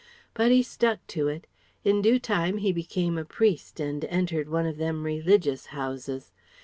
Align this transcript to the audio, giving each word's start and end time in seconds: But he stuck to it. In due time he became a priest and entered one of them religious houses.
But 0.33 0.49
he 0.51 0.63
stuck 0.63 1.05
to 1.13 1.27
it. 1.27 1.45
In 1.83 2.01
due 2.01 2.17
time 2.17 2.57
he 2.57 2.71
became 2.71 3.19
a 3.19 3.23
priest 3.23 3.79
and 3.79 4.03
entered 4.05 4.49
one 4.49 4.65
of 4.65 4.77
them 4.77 5.03
religious 5.03 5.67
houses. 5.67 6.31